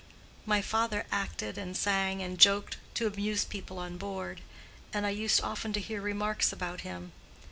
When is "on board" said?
3.77-4.41